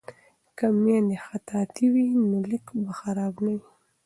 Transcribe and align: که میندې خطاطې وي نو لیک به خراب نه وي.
که 0.57 0.65
میندې 0.81 1.17
خطاطې 1.25 1.85
وي 1.93 2.05
نو 2.27 2.37
لیک 2.49 2.67
به 2.83 2.91
خراب 2.99 3.33
نه 3.45 3.51
وي. 3.59 3.67